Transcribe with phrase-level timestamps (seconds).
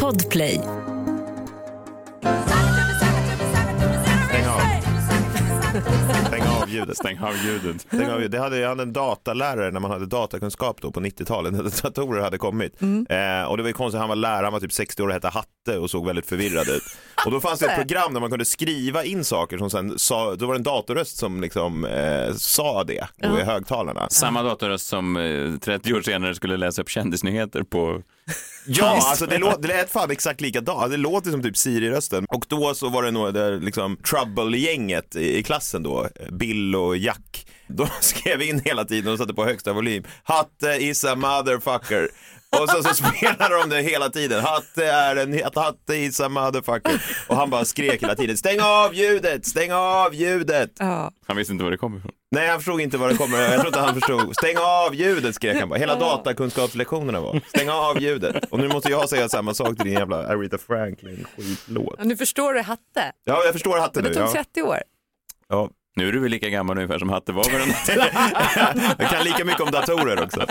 [0.00, 0.60] Podplay.
[4.28, 4.60] Stäng av.
[6.26, 6.96] Stäng av ljudet.
[6.96, 7.80] Stäng av ljudet.
[7.80, 8.32] Stäng av ljudet.
[8.32, 12.22] Det hade, jag hade en datalärare när man hade datakunskap då på 90-talet när datorer
[12.22, 12.82] hade kommit.
[12.82, 15.14] Eh, och det var ju konstigt, han var lärare, han var typ 60 år och
[15.14, 15.28] hette
[15.66, 16.82] Hatte och såg väldigt förvirrad ut.
[17.24, 20.34] Och då fanns det ett program där man kunde skriva in saker som sen sa,
[20.34, 24.06] då var det en datorröst som liksom eh, sa det och i högtalarna.
[24.10, 28.02] Samma datorröst som eh, 30 år senare skulle läsa upp kändisnyheter på...
[28.66, 30.90] Ja, alltså det, låt, det lät fan exakt likadant.
[30.90, 32.26] Det låter som typ Siri-rösten.
[32.28, 36.96] Och då så var det nog det liksom Trouble-gänget i, i klassen då, Bill och
[36.96, 37.46] Jack.
[37.66, 40.04] De skrev in hela tiden och satte på högsta volym.
[40.24, 42.08] Hatte is a motherfucker.
[42.60, 44.44] Och så, så spelade de det hela tiden.
[44.44, 47.02] Hatte är en Hatte is a motherfucker.
[47.28, 48.36] Och han bara skrek hela tiden.
[48.36, 50.70] Stäng av ljudet, stäng av ljudet.
[50.78, 51.10] Ja.
[51.26, 52.12] Han visste inte var det kom ifrån.
[52.30, 53.40] Nej, han förstod inte vad det kommer.
[53.40, 54.34] Jag tror inte han förstod.
[54.36, 55.78] Stäng av ljudet skrek han bara.
[55.78, 57.40] Hela datakunskapslektionerna var.
[57.48, 58.44] Stäng av ljudet.
[58.50, 61.94] Och nu måste jag säga samma sak till din jävla Aretha Franklin skitlåt.
[61.98, 63.12] Ja, Nu förstår du Hatte.
[63.24, 64.14] Ja, jag förstår hatten Det nu.
[64.14, 64.32] tog Ja.
[64.32, 64.78] 30 år.
[65.48, 65.70] Ja.
[65.96, 67.68] Nu är du väl lika gammal ungefär som Hatte var vid den
[68.98, 70.46] Jag kan lika mycket om datorer också.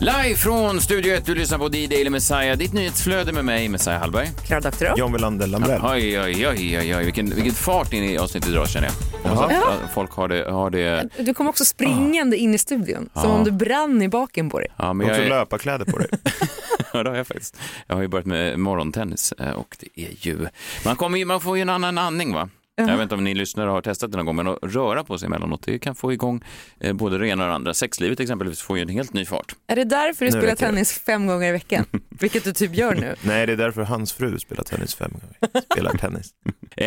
[0.00, 4.30] Live från Studio 1, du lyssnar på D-Daily Messiah, ditt nyhetsflöde med mig, Messiah Hallberg.
[4.62, 4.98] Doktorow.
[4.98, 5.80] John Welander Lambrell.
[5.84, 7.04] Oj, oj, oj, oj, oj.
[7.04, 9.30] Vilken, vilken fart in i avsnittet idag känner jag.
[9.30, 11.08] Hoppas att att folk har det, har det.
[11.18, 14.68] Du kom också springande in i studion, som om du brann i baken på dig.
[14.76, 16.08] Ja, men jag, Också är, löparkläder på dig.
[16.92, 17.56] ja, det har jag faktiskt.
[17.86, 20.46] Jag har ju börjat med morgontennis eh, och det är ju,
[20.84, 22.48] man, kommer ju, man får ju en annan andning va?
[22.88, 25.18] Jag vet inte om ni lyssnare har testat det någon gång, men att röra på
[25.18, 26.44] sig emellanåt, det kan få igång
[26.80, 27.74] eh, både det ena och det andra.
[27.74, 29.54] Sexlivet exempelvis får ju en helt ny fart.
[29.66, 30.56] Är det därför du Nu spelar det.
[30.56, 31.84] tennis fem gånger i veckan?
[32.20, 33.14] Vilket du typ gör nu.
[33.22, 35.62] Nej, det är därför hans fru spelar tennis fem gånger.
[35.72, 36.30] Spelar tennis.
[36.76, 36.86] Eh,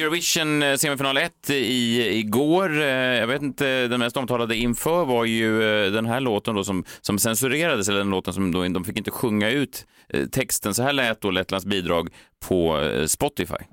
[0.00, 2.80] Eurovision eh, semifinal 1 i, igår.
[2.80, 6.64] Eh, jag vet inte, den mest omtalade inför var ju eh, den här låten då
[6.64, 10.74] som, som censurerades, eller den låten som då, de fick inte sjunga ut eh, texten.
[10.74, 12.08] Så här lät då Lettlands bidrag
[12.48, 13.64] på eh, Spotify.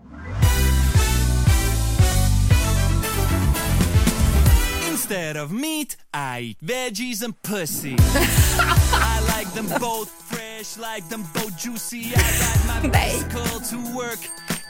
[5.10, 7.96] Instead of meat, I eat veggies and pussy.
[7.98, 12.12] I like them both fresh, like them both juicy.
[12.14, 14.20] I ride my bicycle to work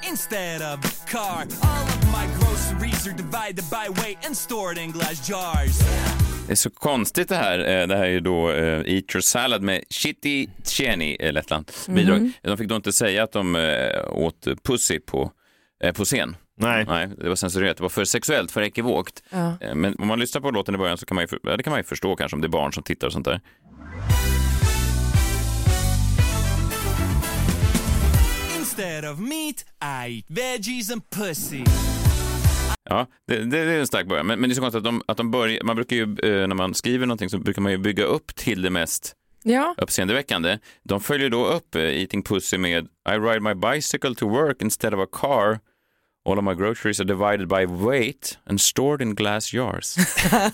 [0.10, 1.44] instead of a car.
[1.64, 5.80] All of my groceries are divided by weight and stored in glass jars.
[6.48, 7.60] Det är så konstigt det här.
[7.60, 11.88] Eh, Det här är ju då eh, Eat your salad med Chitti Cheni, eh, Lettlands
[11.88, 12.32] bidrag.
[12.42, 13.56] De fick då inte säga att de
[14.12, 15.32] åt pussy på,
[15.96, 16.36] på scen.
[16.60, 16.86] Nej.
[16.88, 17.78] Nej, det var censurerat.
[17.78, 19.24] Det var för sexuellt, för ekivokt.
[19.30, 19.58] Ja.
[19.62, 21.58] Eh, Men om man lyssnar på låten i början så kan man ju, för- ja,
[21.58, 23.42] det kan man ju förstå kanske om det är barn som tittar och sånt där.
[28.60, 31.64] Instead of meat, I eat veggies and pussy.
[32.90, 34.26] Ja, det, det, det är en stark början.
[34.28, 36.48] Men, men det är så konstigt att, de, att de börjar, man brukar ju, eh,
[36.48, 39.14] när man skriver någonting så brukar man ju bygga upp till det mest
[39.44, 40.58] Ja, uppseendeväckande.
[40.84, 44.94] De följer då upp eh, Eating Pussy med I ride my bicycle to work instead
[44.94, 45.60] of a car.
[46.28, 49.96] All of my groceries are divided by weight and stored in glass jars.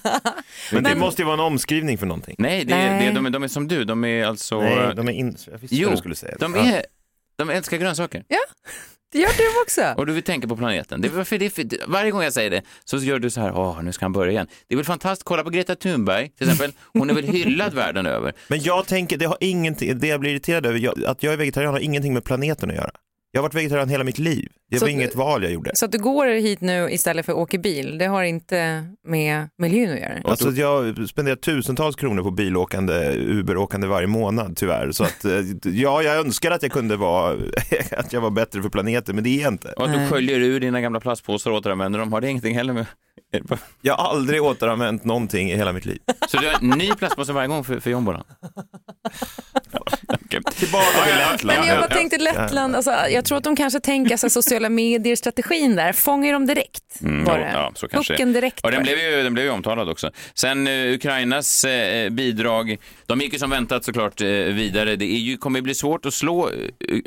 [0.72, 2.36] Men det måste ju vara en omskrivning för någonting.
[2.38, 3.00] Nej, det är, Nej.
[3.00, 3.84] Det är, de, är, de är som du.
[3.84, 4.62] De är alltså...
[4.62, 5.38] Nej, de är in...
[5.52, 6.36] Jag visste jo, vad du skulle säga.
[6.40, 6.62] de, Ja.
[6.62, 6.86] är,
[7.36, 8.24] de älskar grönsaker.
[9.12, 9.94] det gör du också.
[9.98, 11.02] Och du vill tänka på planeten.
[11.02, 13.42] Det är varför det är för, varje gång jag säger det så gör du så
[13.42, 14.48] här, åh, nu ska han börja igen.
[14.68, 16.72] Det är väl fantastiskt, kolla på Greta Thunberg till exempel.
[16.94, 18.34] Hon är väl hyllad världen över.
[18.48, 21.38] Men jag tänker, det har ingenting, det jag blir irriterad över, jag, att jag är
[21.38, 22.92] vegetarian har ingenting med planeten att göra.
[23.36, 24.52] Jag har varit vegetarian hela mitt liv.
[24.70, 25.72] Det Så var inget val jag gjorde.
[25.74, 29.50] Så att du går hit nu istället för att åka bil, det har inte med
[29.58, 30.22] miljön att göra.
[30.24, 34.92] Alltså jag spenderar tusentals kronor på bilåkande, Uberåkande varje månad tyvärr.
[34.92, 35.32] Så att, eh,
[35.64, 37.38] ja, jag önskar att jag kunde vara,
[37.92, 39.74] att jag var bättre för planeten, men det är jag inte.
[39.74, 42.74] Och att du sköljer ur dina gamla plastpåsar och återanvänder dem, har det ingenting heller
[42.74, 42.86] med...
[43.82, 46.00] Jag har aldrig återanvänt någonting i hela mitt liv.
[46.30, 48.24] Så du har en ny plastpåse varje gång för, för jombolan?
[50.40, 50.54] Okej.
[50.60, 51.60] Tillbaka till Lettland.
[51.60, 55.76] Men jag bara tänkte Lettland, alltså, jag tror att de kanske tänker sig sociala medier-strategin
[55.76, 57.02] där, fångar de direkt?
[57.02, 57.52] Mm, Var ja, det?
[57.54, 58.14] ja, så kanske.
[58.14, 58.60] Pucken direkt.
[58.66, 60.12] Och den blev, ju, den blev ju omtalad också.
[60.34, 64.96] Sen eh, Ukrainas eh, bidrag, de gick ju som väntat såklart eh, vidare.
[64.96, 66.50] Det är ju, kommer ju bli svårt att slå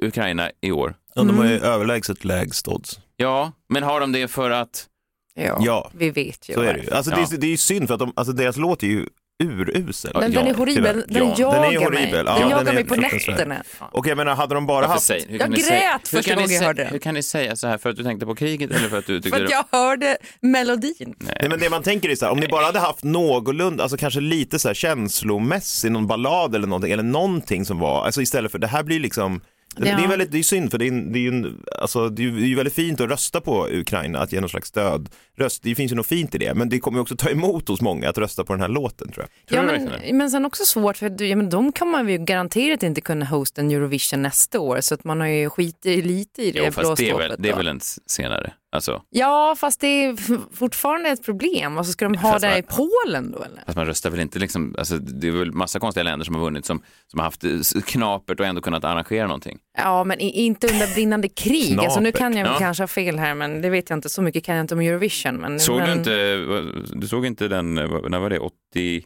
[0.03, 0.95] Ukraina i år.
[1.15, 1.57] Ja, de har Mm.
[1.57, 2.99] ju överlägset lägst odds.
[3.17, 4.87] Ja, men har de det för att...
[5.35, 5.91] Ja, Ja.
[5.95, 6.55] vi vet ju.
[6.55, 6.77] Så är det ju.
[6.79, 6.97] varför.
[6.97, 9.07] Alltså, det, är, det är ju synd för att de, alltså, deras låt är ju
[9.45, 10.11] urusel.
[10.15, 12.03] Den, Ja, den är horribel, den Ja, den är jagar mig.
[12.03, 12.27] horribel.
[12.27, 13.63] Ja, den den jagar är mig på nätterna.
[13.93, 15.07] Och jag menar, hade de bara Varför haft...
[15.07, 16.93] säger- Jag grät säga- första gången jag hörde den.
[16.93, 17.79] Hur kan ni säga så här?
[17.79, 20.17] För att du tänkte på kriget eller för att du tyckte För att jag hörde
[20.41, 21.15] melodin.
[21.19, 23.97] Nej, men det man tänker är så här, om ni bara hade haft någorlunda, alltså
[23.99, 28.53] kanske lite så här känslomässig, någon ballad eller någonting, eller någonting som var, alltså istället
[28.53, 29.41] för, det här blir liksom
[29.79, 29.85] Ja.
[29.97, 32.23] det är väldigt, det är synd för det är, det är ju en, alltså det
[32.23, 35.09] är ju väldigt fint att rösta på Ukraina, att ge någon slags stöd.
[35.39, 37.81] Röst, det finns ju något fint i det, men det kommer också ta emot hos
[37.81, 39.49] många att rösta på den här låten tror jag.
[39.49, 42.83] Tror Ja, men, men sen också svårt för ja, men de kan man ju garanterat
[42.83, 46.51] inte kunna hosta en Eurovision nästa år så att man har ju skitit lite i
[46.51, 48.53] det Jo, fast det är, väl, det är väl en senare.
[48.77, 50.17] Alltså, Ja, fast det är
[50.57, 51.79] fortfarande ett problem.
[51.79, 53.63] Alltså, ska de ha Fast det man- i Polen då eller?
[53.67, 56.43] fast man röstar väl inte liksom, alltså, det är väl massa konstiga länder som har
[56.43, 57.51] vunnit som, som har haft eh,
[57.87, 59.59] knapert och ändå kunnat arrangera någonting.
[59.79, 61.79] Ja, men i, inte under brinnande krig.
[61.79, 62.57] Alltså, nu kan jag Ja.
[62.59, 64.09] kanske ha fel här, men det vet jag inte.
[64.09, 65.37] Så mycket kan jag inte om Eurovision.
[65.37, 65.87] Men, Såg men...
[65.87, 69.05] du inte, du såg inte den, eh, när var det, 80,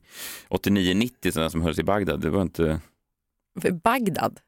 [0.51, 2.21] 89-90 den som hölls i Bagdad?
[2.21, 2.81] Det var inte,
[3.85, 4.41] Bagdad.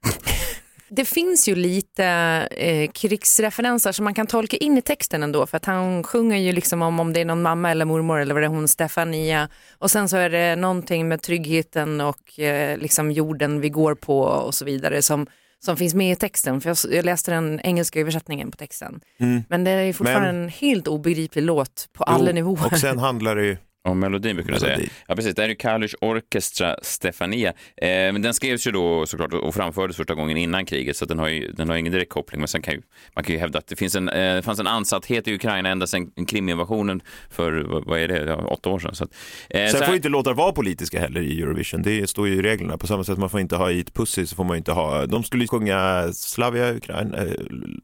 [0.96, 2.04] Det finns ju lite
[2.50, 6.52] eh, krigsreferenser som man kan tolka in i texten ändå för att han sjunger ju
[6.52, 9.48] liksom om om det är någon mamma eller mormor eller vad det är hon Stefania
[9.78, 14.18] och sen så är det någonting med tryggheten och eh, liksom jorden vi går på
[14.20, 15.26] och så vidare som,
[15.64, 19.00] som finns med i texten för jag, jag läste den engelska översättningen på texten.
[19.48, 22.66] Men det är fortfarande Men- en helt obegriplig låt på alla Jo, nivåer.
[22.66, 24.78] Och sen handlar det ju, om melodin brukar du säga.
[25.08, 27.48] Ja precis, det här är ju Kalush Orchestra Stefania.
[27.76, 31.18] Eh, men den skrevs ju då såklart och framfördes första gången innan kriget så den
[31.18, 32.40] har ju den har ingen direkt koppling.
[32.40, 32.82] Men sen kan ju,
[33.14, 35.68] man kan ju hävda att det finns en, eh, det fanns en ansatthet i Ukraina
[35.68, 37.00] ända sedan Kriminvasionen
[37.30, 37.52] för,
[37.86, 38.94] vad, är det, ja, åtta år sedan.
[38.94, 39.10] Så att,
[39.50, 42.34] eh, så sen här- får inte låtar vara politiska heller i Eurovision, det står ju
[42.34, 42.78] i reglerna.
[42.78, 45.06] På samma sätt man får inte ha i ett pussy så får man inte ha,
[45.06, 47.32] de skulle ju sjunga Slavia Ukraina, eh,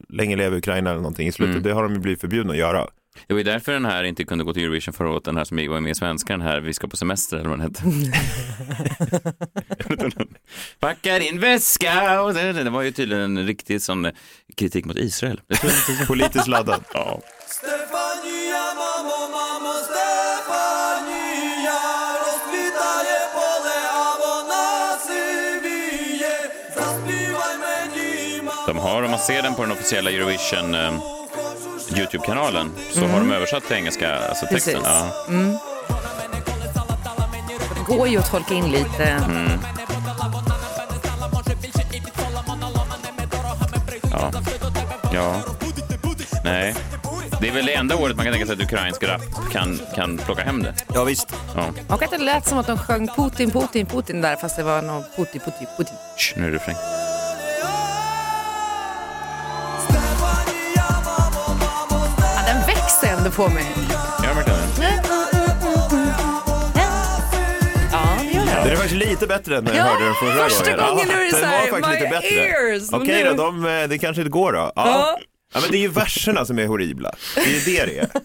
[0.09, 1.63] länge leve Ukraina eller någonting i slutet, Mm.
[1.63, 2.87] det har de ju blivit förbjudna att göra.
[3.27, 5.43] Det var ju därför den här inte kunde gå till Eurovision förra året, den här
[5.43, 7.83] som var med i svenska, den här Vi ska på semester eller vad den hette.
[10.79, 14.11] Packa din väska och det, det var ju tydligen en riktig sån eh,
[14.55, 15.41] kritik mot Israel.
[16.07, 16.83] Politiskt laddad.
[16.93, 17.21] ja.
[28.67, 31.18] De har, om man ser den på den officiella Eurovision eh,
[31.97, 34.73] Youtube-kanalen så har de översatt till engelska, alltså texten.
[34.73, 34.89] Precis.
[34.89, 35.11] Ja.
[37.75, 39.03] Det går ju att tolka in lite.
[39.03, 39.59] Mm.
[44.11, 44.31] Ja.
[45.13, 45.35] ja.
[46.43, 46.75] Nej.
[47.41, 49.21] Det är väl det enda året man kan tänka sig att ukrainsk rap
[49.51, 50.73] kan, kan plocka hem det.
[50.93, 51.35] Ja visst.
[51.55, 51.65] Ja.
[51.95, 54.81] Och att det lät som att de sjöng Putin, Putin, Putin där fast det var
[54.81, 55.95] något Putin, Putin, Putin.
[56.17, 56.75] Shh, nu är det refräng.
[63.29, 63.65] Ändå på mig.
[64.23, 65.01] Gör verkligen det?
[67.91, 68.71] Ja, den.
[68.71, 70.89] Är faktiskt lite bättre än när jag Ja, hörde den förra första gången.
[70.95, 72.47] gången är det så här, var faktiskt my lite bättre.
[72.47, 74.57] ears, Okej nu- då, de, eh, det kanske inte går då.
[74.59, 74.71] Ja.
[74.75, 75.19] Ja.
[75.53, 75.59] Ja.
[75.61, 77.11] men det är ju verserna som är horribla.
[77.35, 78.09] Det är ju det det är.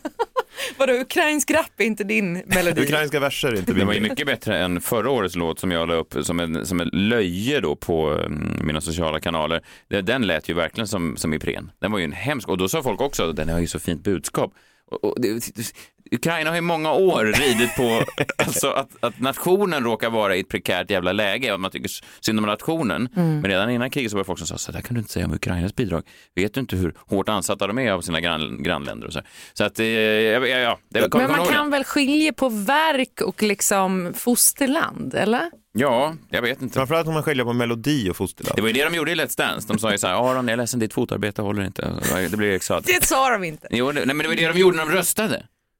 [0.78, 2.82] Vadå, ukrainsk rap är inte din melodi?
[2.82, 5.70] Ukrainska verser är inte Den var ju min mycket bättre än förra årets låt som
[5.70, 9.60] jag la upp som en, som en löje då på mm, mina sociala kanaler.
[9.90, 11.70] Det- Den lät ju verkligen som, som Ipren.
[11.80, 14.04] Den var ju en hemsk, och då sa folk också den har ju så fint
[14.04, 14.52] budskap.
[15.02, 15.72] Och, det,
[16.10, 18.04] Ukraina har i många år ridit på
[18.44, 21.90] alltså att, att nationen råkar vara i ett prekärt jävla läge och man tycker
[22.20, 23.08] synd om nationen.
[23.16, 23.40] Mm.
[23.40, 25.12] Men redan innan kriget så var det folk som sa så där kan du inte
[25.12, 26.02] säga om Ukrainas bidrag.
[26.34, 29.20] Vet du inte hur hårt ansatta de är av sina grann, grannländer och så.
[29.52, 30.78] Så att, eh, ja, ja, ja.
[30.88, 35.50] Det, kom, Men man kan väl skilja på verk och liksom fosterland, eller?
[35.76, 36.74] Ja, jag vet inte.
[36.74, 38.56] Framförallt om man skiljer på melodi och fosterland.
[38.56, 39.68] Det var ju det de gjorde i Let's Dance.
[39.68, 41.92] De sa ju så här, Aron, jag är ledsen, ditt fotarbete håller inte.
[42.30, 42.86] Det blir Saade.
[42.86, 43.68] Det sa de inte.
[43.70, 45.46] Jo, det, nej, men det var det de gjorde när de röstade.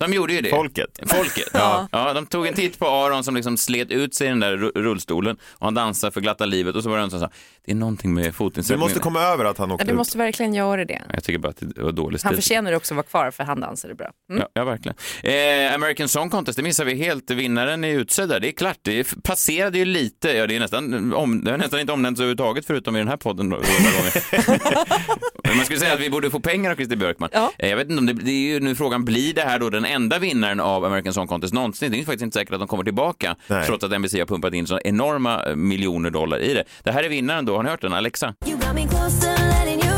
[0.00, 0.50] De gjorde ju det.
[0.50, 0.98] Folket.
[1.06, 1.48] Folket.
[1.52, 1.88] Ja.
[1.92, 4.56] ja, de tog en titt på Aron som liksom slet ut sig i den där
[4.56, 7.30] ru- rullstolen och han dansade för glatta livet och så var det en som sa,
[7.64, 8.80] det är någonting med Du fotinsättningen.
[8.80, 11.02] måste komma över att han Ja, åkte du måste verkligen göra det.
[11.14, 12.42] Jag tycker bara att det var dålig Han stil.
[12.42, 14.10] förtjänar också att vara kvar för han dansade bra.
[14.30, 14.40] Mm.
[14.42, 14.96] Ja, ja, verkligen.
[15.22, 17.30] Eh, American Song Contest, det missar vi helt.
[17.30, 18.40] Vinnaren är utsedd där.
[18.40, 20.28] Det är klart, det passerade ju lite.
[20.32, 23.16] Ja, det, är nästan, om, det har nästan inte omnämnts överhuvudtaget förutom i den här
[23.16, 23.48] podden.
[23.48, 25.54] några gånger.
[25.56, 27.28] Man skulle säga att vi borde få pengar av Christer Björkman.
[27.32, 27.52] Ja.
[27.58, 29.70] Eh, jag vet inte om det, det är ju nu frågan, blir det här då
[29.70, 31.92] den enda vinnaren av American Song Contest någonsin?
[31.92, 33.66] Det är faktiskt inte säkert att de kommer tillbaka, Nej.
[33.66, 36.64] trots att NBC har pumpat in så enorma eh, miljoner dollar i det.
[36.82, 37.92] Det här är vinnaren då, har ni hört den?
[37.92, 38.34] Alexa?
[38.46, 39.88] You got me closer, letting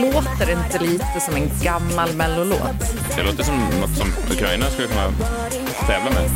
[0.00, 2.60] Låter det inte lite som en gammal mellolåt?
[3.16, 5.12] Det låter som något som Ukraina skulle kunna
[5.86, 6.30] tävla med.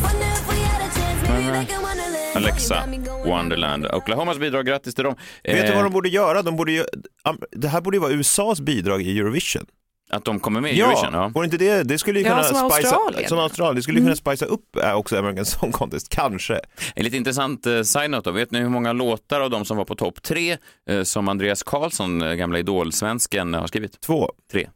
[2.35, 2.85] Alexa,
[3.25, 3.87] Wonderland.
[3.87, 5.15] Oklahomas bidrag, grattis till dem.
[5.45, 6.43] Vet du Eh, vad de borde göra?
[6.43, 6.85] De borde ju,
[7.51, 9.67] det här borde ju vara USAs bidrag i Eurovision.
[10.17, 11.09] Att de kommer med i Eurovision?
[11.13, 11.29] Ja.
[11.35, 13.29] Vore inte det, det skulle ju Ja, kunna som spicea, Australien.
[13.29, 16.61] som Australien, det skulle ju kunna spicea upp äh, också American Song Contest, kanske.
[16.95, 18.35] En lite intressant eh, side-note då.
[18.35, 20.57] Vet ni hur många låtar av de som var på topp tre
[20.89, 24.01] eh, som Andreas Karlsson, eh, gamla Idol-svensken, har skrivit?
[24.01, 24.31] Två.
[24.53, 24.69] Tre.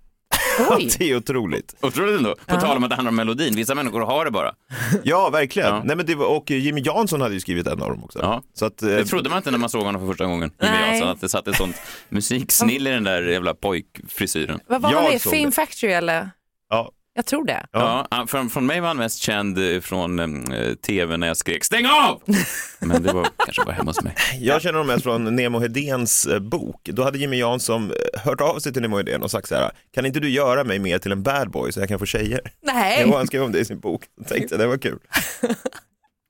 [0.71, 0.89] Oj.
[0.99, 1.75] Det är otroligt.
[1.81, 2.35] Otroligt ändå.
[2.47, 3.57] På tal om att det handlar om melodin.
[3.57, 4.55] Vissa människor har det bara.
[5.03, 5.69] Ja, verkligen.
[5.69, 5.83] Ja.
[5.85, 8.19] Nej, men det var, och Jimmy Jansson hade ju skrivit en av dem också.
[8.23, 8.43] Ja.
[8.55, 10.51] Så att, eh, Det trodde man inte när man såg honom för första gången.
[10.63, 10.91] Jimmy Nej.
[10.91, 11.77] Jansson, att det satt ett sånt
[12.09, 14.61] musiksnill i den där jävla pojkfrisyren.
[14.67, 15.21] Vad var han med?
[15.47, 15.53] det.
[15.53, 16.31] Factory eller?
[16.71, 16.93] ja.
[17.17, 17.67] Jag tror det.
[17.73, 18.07] Ja.
[18.11, 20.19] han- från, från mig var han mest känd eh, från
[20.53, 22.23] eh, tv när jag skrek stäng av!
[22.79, 24.15] Men det var kanske bara hemma hos mig.
[24.41, 26.81] Jag känner honom mest från Nemo Hedéns eh, bok.
[26.85, 29.71] Då hade Jimmy Jansson eh, hört av sig till Nemo Hedén och sagt så här,
[29.95, 32.41] kan inte du göra mig mer till en bad boy så jag kan få tjejer?
[32.63, 33.03] Nej.
[33.07, 34.03] Jo, han skrev om det i sin bok.
[34.17, 34.99] Jag tänkte det var kul.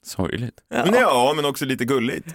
[0.07, 0.55] Sorgligt.
[0.71, 2.27] Men ja, men också lite gulligt.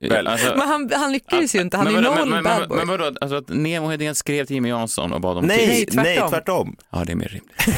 [0.00, 0.26] Väl.
[0.26, 1.76] Alltså, Men han, han lyckades ju inte.
[1.76, 2.78] Han är men, vadå, noll men, bad men, boy.
[2.78, 5.92] men vadå, alltså att Nemo Hedén skrev till Jimmy Jansson och bad om Nej, tips?
[5.94, 6.12] tvärtom.
[6.20, 6.76] nej, tvärtom.
[6.90, 7.66] Ja, det är mer rimligt.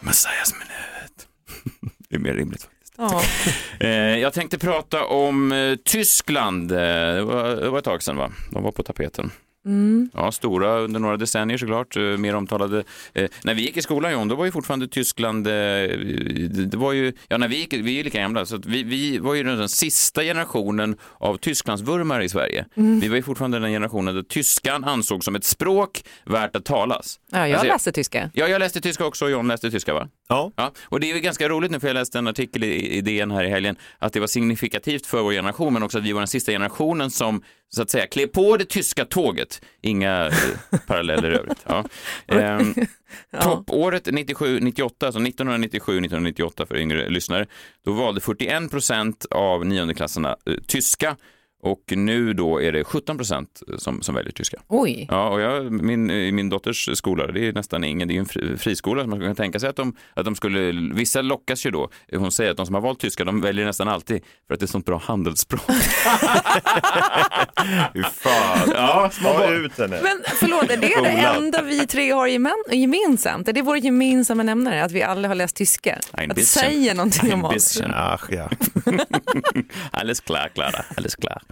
[0.00, 1.28] Messias minut.
[2.08, 2.94] Det är mer rimligt faktiskt.
[2.98, 3.22] Ja.
[3.86, 6.72] Eh, jag tänkte prata om eh, Tyskland.
[6.72, 8.32] Eh, det, var, det var ett tag sedan va?
[8.50, 9.30] De var på tapeten.
[10.14, 12.84] Ja, stora under några decennier såklart, eh, mer omtalade.
[13.12, 16.92] Eh, när vi gick i skolan John, då var ju fortfarande Tyskland, eh, det, var
[16.92, 19.34] ju, ja när vi gick, vi är ju lika gamla, så att vi, vi var
[19.34, 22.66] ju den sista generationen av Tysklandsvurmare i Sverige.
[22.74, 27.20] Vi var ju fortfarande den generationen där tyskan ansågs som ett språk värt att talas.
[27.30, 28.30] ja, jag Alltså, läste tyska.
[28.34, 30.08] Ja, jag läste tyska också och John läste tyska va?
[30.28, 30.52] Ja.
[30.56, 33.00] Ja, och det är ju ganska roligt nu för jag läste en artikel i i
[33.00, 36.12] DN här i helgen att det var signifikativt för vår generation men också att vi
[36.12, 39.62] var den sista generationen som så att säga klev på det tyska tåget.
[39.80, 41.64] Inga eh, paralleller i övrigt.
[41.66, 41.84] Ja.
[42.26, 42.74] Ehm,
[43.42, 47.46] Toppåret 97-98, alltså 1997-1998 för yngre lyssnare,
[47.84, 51.16] då valde 41 procent av niondeklassarna eh, tyska
[51.62, 54.60] och nu då är det 17 procent som, som väljer tyska.
[54.68, 55.06] Oj.
[55.10, 58.26] Ja, och jag, min, i min dotters skola, det är nästan ingen, det är en
[58.26, 61.70] fri, friskola, så man kan tänka sig att de, att de skulle, vissa lockas ju
[61.70, 64.60] då, hon säger att de som har valt tyska, de väljer nästan alltid för att
[64.60, 65.60] det är sånt bra handelsspråk.
[67.94, 68.70] Fy fan.
[68.74, 69.98] Ja, Ta ut henne.
[70.02, 73.48] Men förlåt, är det det enda vi tre har gemen- gemensamt?
[73.48, 75.98] Är det vår gemensamma nämnare, att vi alla har läst tyska?
[76.12, 76.62] Ein Att det bisschen.
[76.62, 77.80] säger någonting om oss?
[77.94, 78.50] Ach, ja.
[79.90, 80.84] Alles klar, Klara.
[80.96, 81.42] Alles klar.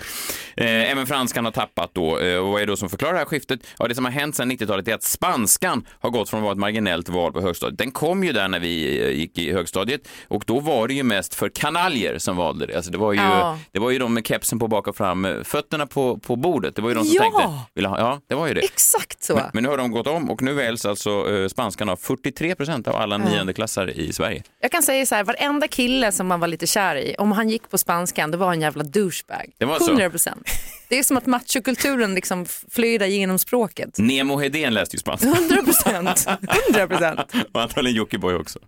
[0.57, 2.19] Eh, även franskan har tappat då.
[2.19, 3.61] Eh, och vad är det då som förklarar det här skiftet?
[3.79, 6.53] Ja, det som har hänt sedan 90-talet är att spanskan har gått från att vara
[6.53, 7.79] ett marginellt val på högstadiet.
[7.79, 11.03] Den kom ju där när vi eh, gick i högstadiet och då var det ju
[11.03, 12.77] mest för kanaljer som valde det.
[12.77, 13.59] Alltså det var ju, Ja.
[13.73, 16.77] det var ju de med kepsen på bak och fram, fötterna på, på bordet.
[16.77, 17.23] Det var ju de som Ja.
[17.23, 18.61] tänkte, vill ha, ja, det var ju det.
[18.61, 19.35] Exakt så.
[19.35, 22.89] Men, men nu har de gått om och nu väljs alltså spanskan av 43 procent
[22.89, 24.43] av alla niondeklassare i Sverige.
[24.61, 27.49] Jag kan säga så här, varenda kille som man var lite kär i, om han
[27.49, 29.51] gick på spanskan, det var en jävla douchebag.
[29.59, 29.79] Det var?
[29.91, 30.49] 100 procent.
[30.89, 33.99] Det är som att machokulturen liksom flödar genom språket.
[33.99, 36.27] Nemo Hedén läste ju spanska 100 procent.
[36.69, 37.21] 100 procent.
[37.53, 38.59] och antagligen Jockiboi också.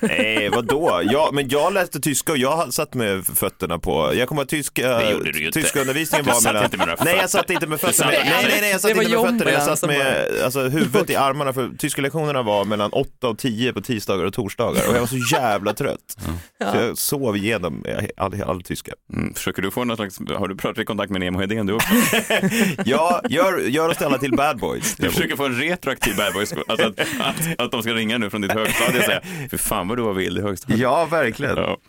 [0.00, 1.02] Nej, vadå?
[1.04, 4.88] Ja, men jag läste tyska och jag satt med fötterna på, jag kommer att tyska,
[4.98, 7.28] Det gjorde du ju tyska undervisningen var satt mellan, inte med nej jag fötter.
[7.28, 10.26] satt inte med fötterna, nej nej nej jag satt inte med fötterna, jag satt med
[10.44, 14.32] alltså, huvudet i armarna för tyska lektionerna var mellan 8 och 10 på tisdagar och
[14.34, 16.16] torsdagar och jag var så jävla trött.
[16.72, 17.84] Så jag sov igenom
[18.16, 18.92] all, all tyska.
[19.12, 21.72] Mm, försöker du få någon slags, har du pratat i kontakt med Nemo Hedén du
[21.72, 21.88] också?
[22.84, 24.96] Ja, gör, gör oss alla till bad boys.
[24.96, 28.30] Du försöker få en retroaktiv bad boy alltså att, att, att de ska ringa nu
[28.30, 30.80] från ditt högstadie och säga, för fan vad du var vild i högstadiet.
[30.80, 31.56] Ja, verkligen.
[31.56, 31.80] Ja.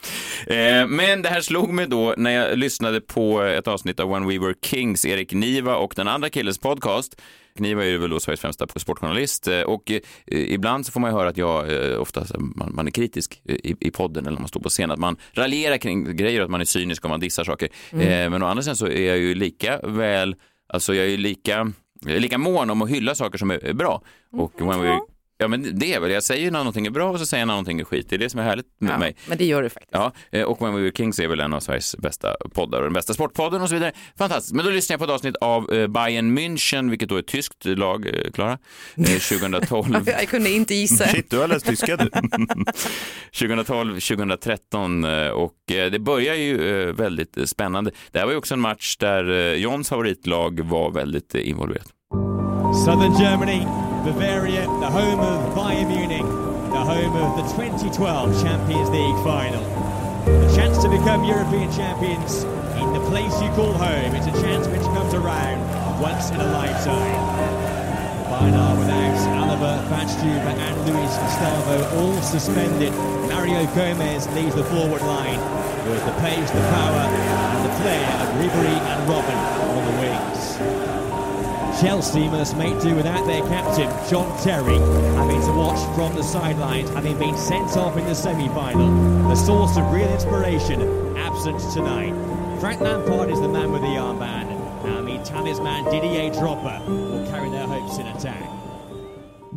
[0.47, 4.27] Eh, men det här slog mig då när jag lyssnade på ett avsnitt av When
[4.27, 7.21] We Were Kings, Erik Niva och den andra killens podcast.
[7.55, 11.11] Niva är ju väl då Sveriges främsta sportjournalist eh, och eh, ibland så får man
[11.11, 14.41] ju höra att jag eh, ofta man, man är kritisk i, i podden eller när
[14.41, 17.19] man står på scen, att man raljerar kring grejer, att man är cynisk och man
[17.19, 17.69] dissar saker.
[17.91, 20.35] Eh, men å andra sidan så är jag ju lika väl,
[20.73, 21.71] alltså jag är ju lika,
[22.05, 24.03] jag är lika mån om att hylla saker som är, bra.
[24.31, 24.99] Och when we,
[25.41, 27.47] ja men det är väl, jag säger när någonting är bra och så säger jag
[27.47, 29.15] när någonting är skit, det är det som är härligt med Ja, mig.
[29.27, 29.91] men det gör du faktiskt.
[29.93, 32.83] Ja, eh, och When We Were Kings är väl en av Sveriges bästa poddar och
[32.83, 33.91] den bästa sportpodden och så vidare.
[34.17, 34.53] Fantastiskt.
[34.55, 37.27] Men då lyssnade jag på ett avsnitt av eh, Bayern München, vilket då är ett
[37.27, 38.57] tyskt lag, eh, Klara,
[38.97, 39.95] eh, 2012.
[40.05, 41.07] Jag kunde inte gissa.
[41.07, 42.09] Shit, du har läst tyska du.
[43.39, 46.57] 2012, 2013 eh, och det börjar ju
[46.91, 47.91] väldigt spännande.
[48.11, 51.87] Det här var ju också en match där Johns favoritlag var väldigt involverat.
[52.85, 53.61] Southern Germany,
[54.03, 56.25] Bavaria, the home of Bayern Munich,
[56.73, 59.61] the home of the 2012 Champions League final.
[60.25, 62.41] The chance to become European champions
[62.81, 64.15] in the place you call home.
[64.15, 65.61] It's a chance which comes around
[66.01, 67.61] once in a lifetime.
[68.25, 69.01] Bainar without
[69.37, 72.93] Alaba, Batstuber and Luis Gustavo all suspended.
[73.29, 75.37] Mario Gomez leads the forward line
[75.87, 79.70] with the pace, the power and the flair of Ribery and Robin.
[81.81, 84.77] Chelsea must make do without their captain, John Terry,
[85.15, 89.27] having to watch from the sidelines, having been sent off in the semi-final.
[89.29, 90.79] The source of real inspiration,
[91.17, 92.13] absent tonight.
[92.59, 94.49] Frank Lampard is the man with the armband.
[94.85, 98.49] Now meet talisman Didier Dropper will carry their hopes in attack.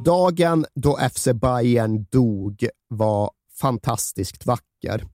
[0.05, 5.14] Dagen då FC Bayern dog var fantastiskt vacker.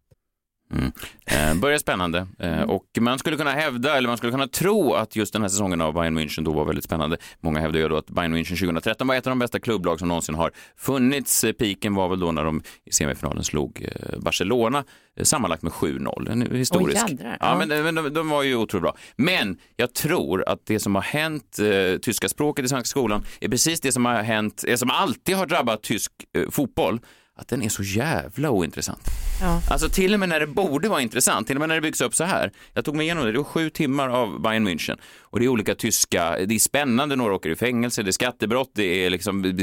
[1.27, 5.17] Eh, börjar spännande eh, och man skulle kunna hävda, eller man skulle kunna tro att
[5.17, 7.17] just den här säsongen av Bayern München då var väldigt spännande.
[7.41, 10.09] Många hävdar ju då att Bayern München 2013 var ett av de bästa klubblag som
[10.09, 11.45] någonsin har funnits.
[11.45, 14.85] Eh, Piken var väl då när de i semifinalen slog eh, Barcelona
[15.17, 16.31] eh, sammanlagt med 7-0.
[16.31, 17.09] En historisk.
[17.09, 17.37] Jädrar.
[17.41, 17.67] ja, Ja.
[17.67, 18.97] men, men de, de var ju otroligt bra.
[19.17, 23.49] Men jag tror att det som har hänt eh, tyska språket i svenska skolan är
[23.49, 27.01] precis det som har hänt, eh, som alltid har drabbat tysk eh, fotboll,
[27.41, 29.03] att den är så jävla ointressant.
[29.41, 29.63] Ja.
[29.71, 32.01] Alltså till och med när det borde vara intressant, till och med när det byggs
[32.01, 32.53] upp så här.
[32.75, 35.49] Jag tog mig igenom det, det var sju timmar av Bayern München och det är
[35.49, 39.45] olika tyska, det är spännande, några åker i fängelse, det är skattebrott, det är liksom
[39.45, 39.55] eh,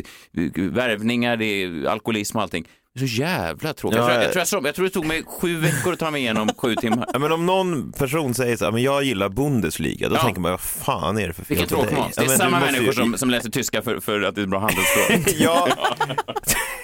[0.55, 2.67] värvningar, det är alkoholism och allting.
[2.97, 3.97] Det är så jävla tråkigt.
[3.97, 5.93] Ja, jag, tror, jag, jag- tror jag, som- jag tror det tog mig sju veckor
[5.93, 7.07] att ta mig igenom sju timmar.
[7.13, 10.21] Ja, men om någon person säger så här, men jag gillar Bundesliga, då Ja.
[10.23, 11.85] tänker man, vad fan är det för fel på dig?
[11.95, 14.41] Det Ja, är men samma ju- människor som, som läser tyska för, för att det
[14.41, 15.35] är bra handelsspråk.
[15.39, 15.67] Ja,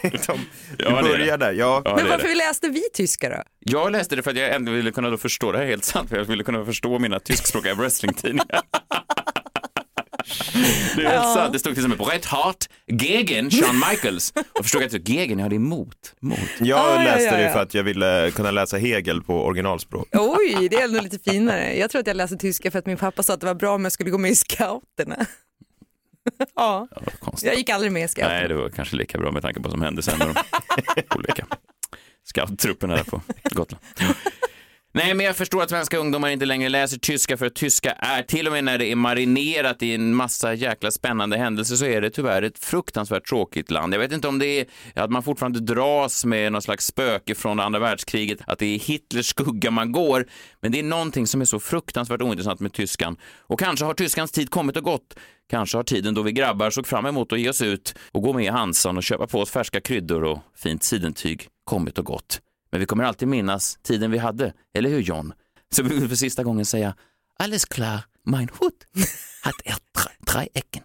[0.01, 0.39] de,
[0.77, 1.51] Ja, du börjar där.
[1.53, 1.82] Ja.
[1.86, 2.36] Ja, Men varför det.
[2.36, 3.43] läste vi tyska då?
[3.60, 5.84] Jag läste det för att jag ändå ville kunna då förstå, det här är helt
[5.86, 8.62] sant, för jag ville kunna förstå mina tyskspråkiga wrestlingtidningar.
[10.96, 11.53] Det är sant.
[11.53, 14.34] Det stod till exempel Bret Hart, Gegen, Shawn Michaels.
[14.60, 16.13] Och förstod jag att Gegen, ja det är mot.
[16.20, 16.39] mot.
[16.60, 17.53] Jag Ah, ja, läste ja, det ja.
[17.53, 20.08] för att jag ville kunna läsa Hegel på originalspråk.
[20.12, 21.75] Oj, det är ändå lite finare.
[21.77, 23.75] Jag tror att jag läste tyska för att min pappa sa att det var bra
[23.75, 25.15] om jag skulle gå med i scouterna.
[26.56, 28.36] ja, Ja, jag gick aldrig med i scouterna.
[28.36, 31.03] Nej, det var kanske lika bra med tanke på vad som hände sen med de
[31.18, 31.46] olika
[32.25, 33.84] scouttrupperna där på Gotland.
[34.96, 38.24] Nej, men jag förstår att svenska ungdomar inte längre läser tyska för att tyska är,
[38.24, 42.02] till och med när det är marinerat i en massa jäkla spännande händelser så är
[42.02, 43.94] det tyvärr ett fruktansvärt tråkigt land.
[43.94, 47.60] Jag vet inte om det är att man fortfarande dras med någon slags spöke från
[47.60, 50.28] andra världskriget, att det är Hitlers skugga man går,
[50.62, 53.17] men det är någonting som är så fruktansvärt ointressant med tyskan.
[53.39, 55.15] Och kanske har tyskans tid kommit och gått.
[55.50, 58.34] Kanske har tiden då vi grabbar såg fram emot att ge oss ut och gå
[58.34, 62.39] med i Hansan och köpa på oss färska kryddor och fint sidentyg kommit och gått.
[62.74, 65.34] Men vi kommer alltid minnas tiden vi hade, eller hur John?
[65.76, 66.96] Så vi vill för sista gången säga
[67.40, 68.86] Alles klar, mein Hut
[69.44, 70.84] hat er drei- drei Ecken.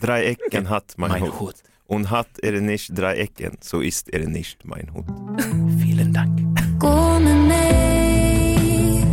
[0.00, 1.32] Dreiecken hat mein Mein Hut.
[1.40, 1.54] Hut.
[1.88, 5.04] Und hat er nicht Dreiecken, so ist er nicht mein Hut.
[5.82, 6.40] Vielen Dank.
[6.80, 9.06] Gå med mig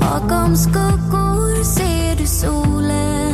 [0.00, 3.33] Bakom skuggor ser du solen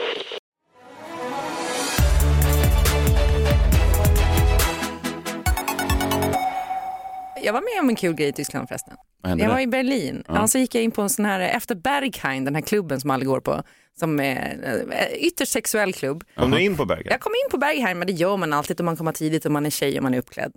[7.51, 8.93] Jag var med om en kul grej i Tyskland förresten.
[9.23, 9.59] Jag var där?
[9.59, 10.23] i Berlin.
[10.27, 10.47] Ja.
[10.47, 13.25] så gick jag in på en sån här, efter Berghain, den här klubben som alla
[13.25, 13.63] går på,
[13.99, 14.59] som är
[14.91, 16.23] eh, ytterst sexuell klubb.
[16.35, 17.07] Kom du in på Bergen?
[17.09, 19.51] Jag kom in på Berghain, men det gör man alltid om man kommer tidigt och
[19.51, 20.51] man är tjej och man är uppklädd.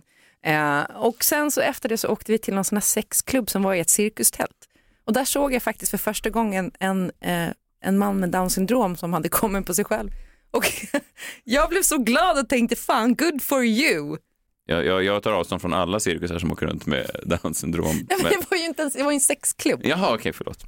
[0.44, 3.62] Eh, och sen så efter det så åkte vi till någon sån här sexklubb som
[3.62, 4.68] var i ett cirkustält.
[5.04, 7.48] Och där såg jag faktiskt för första gången en, eh,
[7.80, 10.10] en man med down syndrom som hade kommit på sig själv.
[10.50, 10.72] Och
[11.44, 14.16] jag blev så glad och tänkte fan, good for you.
[14.66, 18.06] Jag, jag, jag tar avstånd från alla cirkusar som åker runt med Downs syndrom.
[18.08, 19.80] Nej, men det var ju inte ens, det var ju en sexklubb.
[19.84, 20.64] Jaha, okej, förlåt.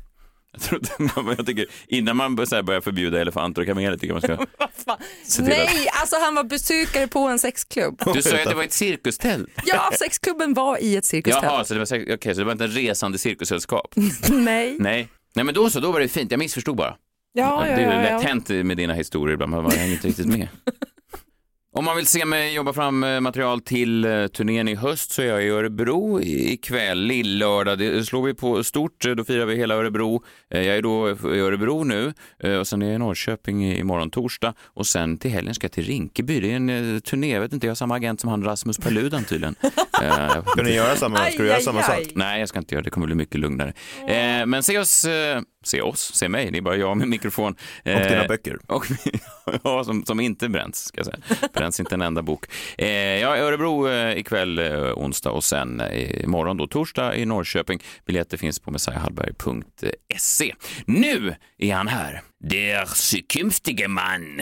[0.53, 0.89] Jag, trodde,
[1.37, 4.47] jag tycker, innan man börjar förbjuda elefanter och kameler tycker jag man ska...
[5.25, 8.03] Se till Nej, alltså han var besökare på en sexklubb.
[8.15, 9.49] Du sa ju att det var ett cirkustält.
[9.67, 11.45] Ja, sexklubben var i ett cirkustält.
[11.45, 13.95] Jaha, så det, var, okej, så det var inte en resande cirkussällskap?
[14.29, 14.77] Nej.
[14.79, 15.09] Nej.
[15.35, 16.31] Nej, men då så, då var det fint.
[16.31, 16.97] Jag missförstod bara.
[17.33, 18.19] Ja, det ja, är ju ja, lätt ja.
[18.19, 20.49] hänt med dina historier ibland, man hänger inte riktigt med.
[21.79, 25.23] Om man vill se mig jobba fram eh, material till eh, turnén i höst så
[25.23, 27.79] är jag i Örebro i- ikväll, lillördag.
[27.79, 30.25] Det slår vi på stort, eh, då firar vi hela Örebro.
[30.49, 32.13] Jag är då i Örebro nu
[32.61, 35.73] och sen är jag i Norrköping i- imorgon torsdag och sen till helgen ska jag
[35.73, 36.41] till Rinkeby.
[36.41, 39.25] Det är en turné, jag vet inte, jag har samma agent som han Rasmus Paludan
[39.25, 39.55] tydligen.
[40.47, 42.03] Ska ni göra samma, ska du göra samma sak?
[42.15, 42.87] Nej, jag ska inte göra det.
[42.87, 43.73] Det kommer bli mycket lugnare.
[44.47, 45.07] Men se oss,
[45.67, 46.51] se oss, se mig.
[46.51, 47.55] Det är bara jag med mikrofon.
[47.85, 48.59] Eh, Och dina böcker.
[48.67, 48.87] Och,
[49.65, 51.19] ja, som, som inte bränns, ska jag säga.
[51.55, 52.45] Bränns inte en enda bok.
[52.79, 57.17] Eh, jag är i Örebro eh, ikväll, eh, onsdag och sen eh, imorgon då, torsdag
[57.17, 57.83] i Norrköping.
[58.07, 60.55] Biljetter finns på messiahallberg.se.
[60.87, 62.23] Nu är han här.
[62.51, 64.41] Der zukünftige Mann.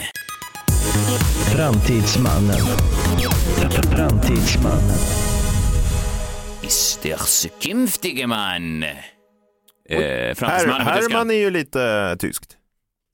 [1.54, 2.56] Framtidsmannen.
[3.90, 4.98] Framtidsmannen.
[6.62, 8.84] Ist der zukünftige Mann.
[9.88, 10.78] Eh, Her.
[10.78, 12.56] Herman är ju lite eh, tyskt.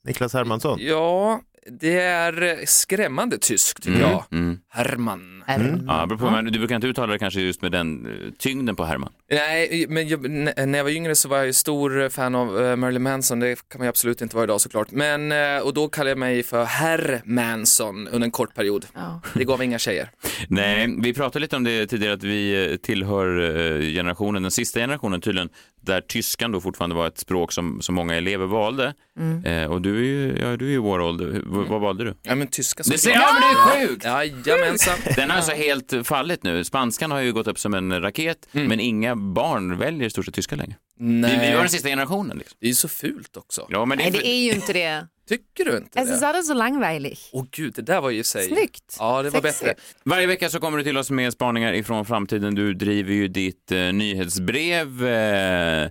[0.05, 0.79] Niklas Hermansson.
[0.83, 1.41] Ja,
[1.81, 4.25] det är skrämmande tyskt tycker Mm, jag.
[4.33, 4.59] mm.
[4.69, 5.45] Herman.
[5.89, 8.31] Ja, det beror på, men du brukar inte uttala det kanske just med den eh,
[8.39, 9.13] tyngden på Herman.
[9.31, 12.77] Nej, men jag, när jag var yngre så var jag ju stor fan av uh,
[12.77, 14.91] Marilyn Manson, det kan man ju absolut inte vara idag såklart.
[14.91, 18.87] Men, eh, och då kallade jag mig för Herr Manson under en kort period.
[19.35, 20.11] Det gav inga tjejer.
[20.49, 24.81] Nej, vi pratade lite om det tidigare att vi eh, tillhör eh, generationen, den sista
[24.81, 25.49] generationen tydligen,
[25.83, 28.95] där tyskan då fortfarande var ett språk som, som många elever valde.
[29.19, 29.45] Mm.
[29.45, 31.25] Eh, och du är ju, ja, du är ju vår ålder.
[31.27, 32.15] Hur- Vad, vad valde du?
[32.23, 34.05] Ja men tyska Det ser jag, men det är sjukt!
[34.47, 34.99] Jajamensan.
[35.17, 36.65] Den har alltså helt fallit nu.
[36.65, 40.35] Spanskan har ju gått upp som en raket, men inga barn väljer i stort sett
[40.35, 40.75] tyska längre.
[40.99, 41.39] Nej.
[41.41, 42.39] Vi, vi var den sista generationen.
[42.39, 42.57] Liksom.
[42.61, 43.67] Det är ju så fult också.
[43.71, 45.07] Ja, men det Nej, det är ju inte det.
[45.29, 46.27] Tycker du inte Es ist det?
[46.29, 47.19] alles so langweilig.
[47.33, 48.49] Åh gud, det där var ju sig...
[48.49, 48.97] Snyggt.
[48.99, 49.65] Ja, det var Sexigt.
[49.65, 49.83] bättre.
[50.05, 52.55] Varje vecka så kommer du till oss med spaningar ifrån framtiden.
[52.55, 55.07] Du driver ju ditt eh, nyhetsbrev.
[55.07, 55.89] Eh,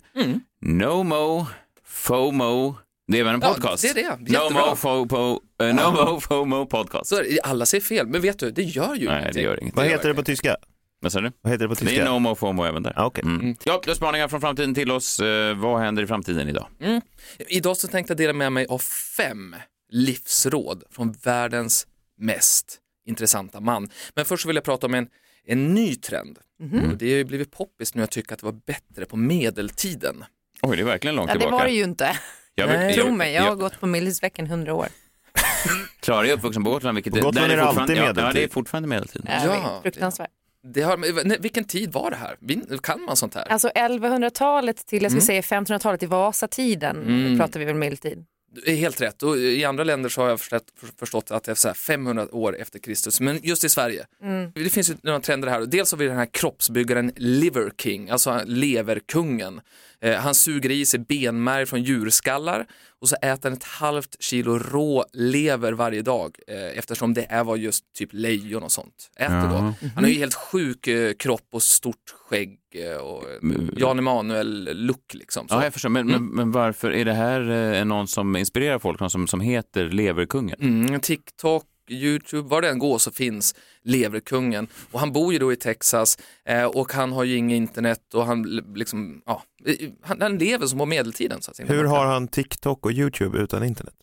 [0.62, 1.46] NoMo,
[1.86, 2.76] FOMO.
[3.08, 3.82] Det är väl en Ja, podcast?
[3.84, 4.32] det är det.
[4.32, 4.60] Jättebra.
[4.66, 7.10] NoMo, FOMO, eh, NoMo, FOMO podcast.
[7.10, 7.40] Så det.
[7.44, 9.44] alla säger fel, men vet du, det gör ju Nej, det ingenting.
[9.44, 9.76] gör inget.
[9.76, 10.56] Vad heter det på tyska?
[11.02, 11.32] Vad sa du?
[11.42, 12.02] Vad heter det på Det tyska?
[12.02, 12.94] är NoMo, FOMO även där.
[12.96, 13.24] Ah, okej.
[13.24, 13.56] Mm.
[13.64, 15.20] Ja, det är spaningar från framtiden till oss.
[15.20, 16.68] Eh, vad händer i framtiden idag?
[16.80, 17.02] Mm.
[17.48, 18.80] Idag så tänkte jag dela med mig av
[19.18, 19.56] fem
[19.92, 23.90] livsråd från världens mest intressanta man.
[24.16, 25.08] Men först vill jag prata om en,
[25.46, 26.40] en ny trend.
[26.62, 30.24] Och det har ju blivit poppis nu, jag tycker att det var bättre på medeltiden.
[30.62, 31.62] Oj, det är verkligen långt Ja, det tillbaka.
[31.64, 32.18] var det ju inte.
[32.56, 32.96] Jag vet- Nej.
[32.96, 34.88] jag- Tro mig, jag har jag- gått på Millesveckan i hundra år.
[36.00, 38.22] Klara är uppvuxen på Gotland, vilket På Gotland är det fortfarande- alltid ja, Ja, det
[38.22, 38.52] är medeltid.
[38.54, 39.22] fortfarande medeltid.
[39.28, 39.80] Ja, Ja.
[39.84, 40.30] fruktansvärt.
[40.64, 42.38] Det har, nej, vilken tid var det här?
[42.82, 43.48] Kan man sånt här?
[43.52, 47.38] Alltså 1100-talet till jag skulle säga 1500-talet i Vasatiden Mm.
[47.38, 48.26] pratar vi väl medeltid.
[48.66, 49.24] Det är helt rätt.
[49.24, 50.64] Och I andra länder så har jag förstått,
[51.00, 53.20] förstått att det är så här 500 år efter Kristus.
[53.22, 54.06] Men just i Sverige,
[54.56, 55.66] det finns ju några trender här.
[55.66, 59.62] Dels har vi den här kroppsbyggaren Liver King, alltså leverkungen.
[60.02, 62.66] Eh, han suger i sig benmärg från djurskallar
[63.02, 67.44] och så äter han ett halvt kilo rå lever varje dag eh, eftersom det är
[67.44, 69.74] vad just typ lejon och sånt äter då.
[69.96, 72.56] Han har ju helt sjuk eh, kropp och stort skägg
[73.02, 73.24] och
[73.78, 75.48] Jan Emanuel-look liksom.
[75.48, 75.56] Så.
[75.56, 75.90] Ja, jag förstår.
[75.90, 79.90] Men, men, men varför är det här någon som inspirerar folk, någon som, som heter
[79.90, 80.56] Leverkungen?
[80.62, 84.68] Mm, TikTok, YouTube, var det än går så finns leverkungen.
[84.92, 88.26] Och han bor ju då i Texas eh, och han har ju inget internet och
[88.26, 88.44] han
[88.76, 89.44] liksom, ja,
[90.02, 91.42] han, han lever som på medeltiden.
[91.42, 91.68] Så att säga.
[91.68, 93.94] Hur har han TikTok och YouTube utan internet?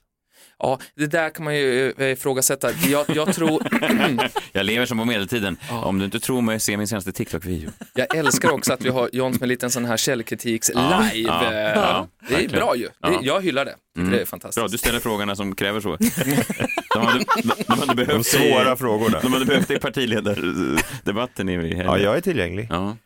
[0.59, 2.71] Ja, det där kan man ju eh, ifrågasätta.
[2.73, 3.63] Jag, jag tror,
[4.53, 5.57] Jag lever som på medeltiden.
[5.71, 7.71] Om du inte tror mig, se min senaste TikTok-video.
[7.95, 11.29] jag älskar också att vi har John som en liten sån här källkritiks Ja, live.
[11.29, 12.85] ja, eh, ja, det är bra ju.
[12.85, 13.21] Det, Ja.
[13.23, 13.75] jag hyllar det.
[13.97, 14.57] Tycker Det är fantastiskt.
[14.63, 15.97] Bra, du ställer frågorna som kräver så.
[16.95, 19.21] De hade, de, de hade behövt De svåra dig- frågorna.
[19.21, 21.79] De hade behövt dig i partiledardebatten i helgen.
[21.87, 22.67] Ja, jag är tillgänglig.
[22.71, 22.97] Ja.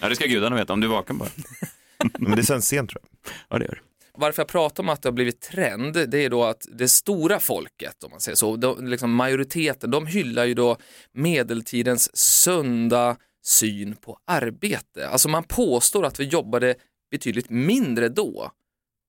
[0.00, 1.28] ja, det ska gudarna veta, om du är vaken bara.
[2.18, 3.32] Men det sänds sent tror jag.
[3.48, 3.80] Ja, det gör det
[4.18, 7.40] varför jag pratar om att det har blivit trend, det är då att det stora
[7.40, 10.76] folket, om man säger så, de, liksom majoriteten, de hyllar ju då
[11.12, 15.08] medeltidens sunda syn på arbete.
[15.08, 16.74] Alltså man påstår att vi jobbade
[17.10, 18.50] betydligt mindre då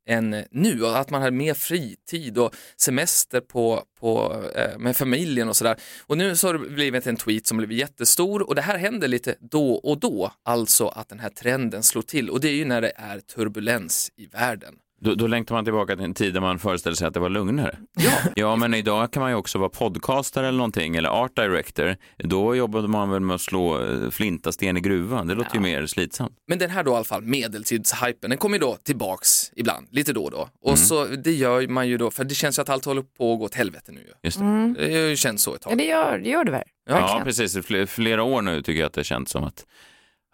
[0.10, 5.50] än nu och att man hade mer fritid och semester på, på, eh, med familjen
[5.50, 5.76] och sådär.
[6.00, 9.08] Och nu så har det blivit en tweet som blivit jättestor och det här händer
[9.08, 12.65] lite då och då, alltså att den här trenden slår till och det är ju
[12.65, 14.76] när det är turbulens i världen.
[15.01, 17.29] Då, då längtar man tillbaka till en tid där man föreställde sig att det var
[17.29, 17.77] lugnare.
[17.97, 18.12] Ja.
[18.35, 21.95] ja, men idag kan man ju också vara podcaster eller någonting, eller art director.
[22.17, 25.27] Då jobbade man väl med att slå eh, flinta sten i gruvan.
[25.27, 26.31] Det låter ju mer slitsamt.
[26.47, 30.13] Men den här då i alla fall, medeltidshypen, den kommer ju då tillbaks ibland, lite
[30.13, 30.49] då och då.
[30.62, 30.77] Och Mm.
[30.77, 33.39] så det gör man ju då, för det känns ju att allt håller på att
[33.39, 34.12] gå åt helvete nu ju.
[34.23, 34.73] Just det.
[34.77, 35.77] Det har ju känts så ett Ja, tag.
[35.77, 36.63] det gör det, gör det väl?
[36.89, 37.55] Ja, precis.
[37.55, 39.65] I fl- flera år nu tycker jag att det känns som att,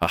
[0.00, 0.10] ah,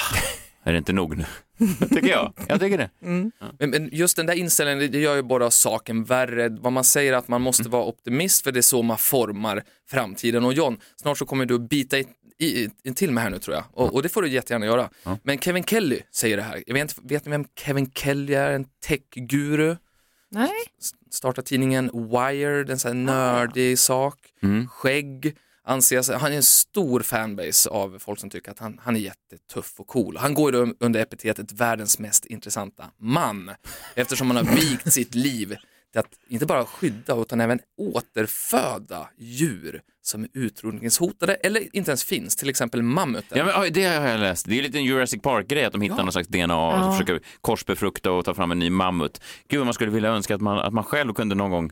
[0.63, 1.25] är det inte nog nu?
[1.89, 2.33] tycker jag.
[2.47, 2.89] Jag tycker det.
[3.01, 3.31] Mm.
[3.59, 6.49] Men, men just den där inställningen, det- gör ju bara saken värre.
[6.49, 10.45] Vad man säger att man måste vara optimist för det är så man formar framtiden.
[10.45, 12.05] Och John, snart så kommer du att bita i,
[12.39, 13.63] i, i, till mig här nu tror jag.
[13.73, 14.89] Och, och det får du jättegärna göra.
[15.23, 16.63] Men Kevin Kelly säger det här.
[16.67, 18.51] Jag vet, inte- vet ni vem Kevin Kelly är?
[18.51, 19.75] En techguru.
[20.31, 20.49] Nej.
[21.11, 24.19] Startar tidningen Wired, en sån här nördig sak.
[24.69, 25.35] Skägg.
[25.67, 29.73] Anses, han är en stor fanbase av folk som tycker att han, han är jättetuff
[29.79, 30.17] och cool.
[30.17, 33.51] Han går ju då under epitetet världens mest intressanta man
[33.95, 35.55] eftersom han har vikt sitt liv
[35.91, 42.03] till att inte bara skydda utan även återföda djur som är utrotningshotade eller inte ens
[42.03, 43.37] finns, till exempel mammuten.
[43.37, 44.45] Ja, men, det har jag läst.
[44.49, 46.91] Det är lite en Jurassic Park-grej att de hittar någon slags DNA och Ja.
[46.91, 49.21] försöker korsbefrukta och ta fram en ny mammut.
[49.47, 51.71] Gud, man skulle vilja önska att man, att man själv kunde någon gång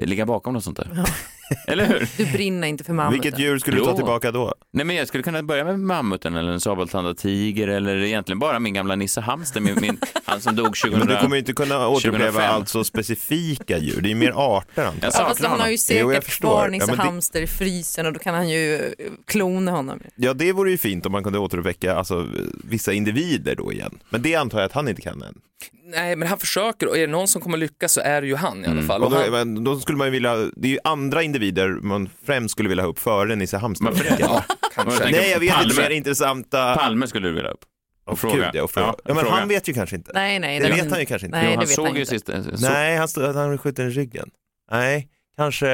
[0.00, 1.04] ligga bakom något sånt där.
[1.68, 2.08] Eller hur?
[2.16, 3.20] Du brinner inte för mammuten.
[3.22, 4.54] Vilket djur skulle du ta tillbaka då?
[4.72, 8.58] Nej, men jag skulle kunna börja med mammuten eller en sabeltandad tiger eller egentligen bara
[8.58, 10.98] min gamla Nisse Hamster, min, min, han som dog 2000.
[10.98, 12.54] Men du kommer ju inte kunna återuppleva 2005.
[12.54, 15.72] alltså specifika djur, det är ju mer arter antar Jag saknar Fast han har ju.
[15.72, 16.48] Jo, säkert förstår.
[16.48, 18.90] kvar Ja, Nisse men det- Hamster i frysen och då kan han ju eh,
[19.26, 20.00] klona honom.
[20.16, 22.26] Ja, det vore ju fint om man kunde återuppväcka alltså,
[22.64, 23.98] vissa individer då igen.
[24.10, 25.34] Men det antar jag att han inte kan än.
[25.86, 28.36] Nej, men han försöker och är det någon som kommer lyckas så är det ju
[28.36, 29.00] han i alla fall.
[29.00, 31.68] Och Och då, han, men då skulle man ju vilja, det är ju andra individer
[31.68, 34.16] man främst skulle vilja ha upp före Nisse det?
[34.20, 34.44] ja,
[34.74, 35.04] kanske.
[35.04, 35.70] Nej, jag vet Palme.
[35.70, 36.74] inte, mer intressanta...
[36.76, 37.60] Palme skulle du vilja upp.
[38.06, 38.34] Och fråga.
[38.36, 38.86] Gud, ja, och fråga.
[38.86, 39.36] Ja, Ja, men fråga.
[39.36, 40.10] han vet ju kanske inte.
[40.14, 40.58] Nej, nej.
[40.60, 41.38] Det den- vet han ju kanske inte.
[41.38, 42.10] Nej, Jo, det han vet såg han ju inte.
[42.12, 42.26] sist.
[42.60, 44.28] så- Nej, han, stod, han skjuter i ryggen.
[44.70, 45.68] Nej, kanske...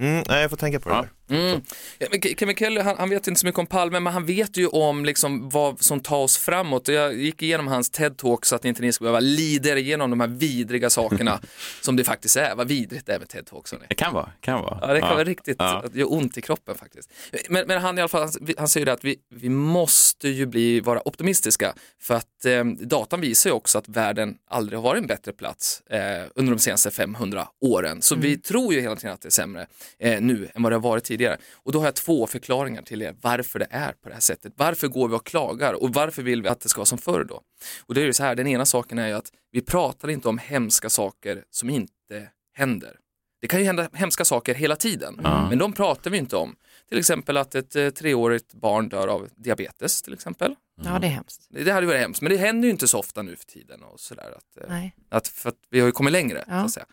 [0.00, 0.94] Mm, nej, jag får tänka på det.
[0.94, 1.04] Ja.
[1.30, 1.60] Mm.
[1.98, 2.06] Ja,
[2.38, 5.04] Kevin Kelly, han, han vet inte så mycket om Palme, men han vet ju om
[5.04, 6.88] liksom vad som tar oss framåt.
[6.88, 10.20] Jag gick igenom hans TED-talk så att inte ni ska behöva lida er igenom de
[10.20, 11.40] här vidriga sakerna
[11.80, 12.54] som det faktiskt är.
[12.54, 13.72] Vad vidrigt det är med TED-talk.
[13.72, 13.84] hörni.
[13.88, 14.32] Det kan vara.
[14.40, 14.78] Kan vara.
[14.82, 15.84] Ja, det kan vara riktigt, Ja.
[15.92, 17.10] det gör ont i kroppen faktiskt.
[17.48, 20.46] Men, men han i alla fall, han, han säger det att vi, vi måste ju
[20.46, 25.00] bli, vara optimistiska för att eh, datan visar ju också att världen aldrig har varit
[25.00, 26.00] en bättre plats eh,
[26.34, 28.02] under de senaste 500 åren.
[28.02, 29.66] Så vi tror ju hela tiden att det är sämre
[29.98, 31.17] eh, nu än vad det har varit tidigare.
[31.52, 34.52] Och då har jag två förklaringar till er varför det är på det här sättet.
[34.56, 37.24] Varför går vi och klagar och varför vill vi att det ska vara som förr
[37.24, 37.42] då?
[37.86, 40.28] Och det är ju så här, den ena saken är ju att vi pratar inte
[40.28, 42.96] om hemska saker som inte händer.
[43.40, 46.56] Det kan ju hända hemska saker hela tiden, men de pratar vi inte om.
[46.88, 50.54] Till exempel att ett eh, treårigt barn dör av diabetes till exempel.
[50.84, 51.46] Ja, det är hemskt.
[51.50, 53.44] Det, det hade ju varit hemskt, men det händer ju inte så ofta nu för
[53.44, 53.82] tiden.
[53.82, 54.94] Och sådär, att, eh, Nej.
[55.08, 56.38] att, för att vi har ju kommit längre.
[56.46, 56.56] Så Ja.
[56.56, 56.86] att säga.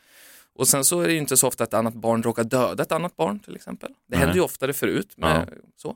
[0.56, 2.84] Och sen så är det ju inte så ofta att ett annat barn råkar döda
[2.84, 3.92] ett annat barn till exempel.
[4.10, 5.14] Det hände ju oftare förut.
[5.18, 5.96] Med, så.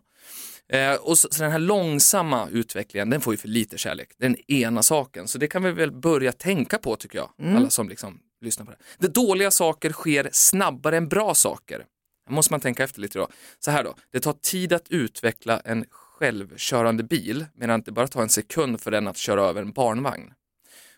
[0.70, 4.12] Eh, och så, så den här långsamma utvecklingen, den får ju för lite kärlek.
[4.18, 5.28] Den ena saken.
[5.28, 7.56] Så det kan vi väl börja tänka på tycker jag.
[7.56, 8.78] Alla som liksom lyssnar på det.
[8.98, 11.86] Det dåliga saker sker snabbare än bra saker.
[12.28, 13.28] Här måste man tänka efter lite då.
[13.60, 18.22] Så här då, det tar tid att utveckla en självkörande bil medan det bara tar
[18.22, 20.34] en sekund för den att köra över en barnvagn.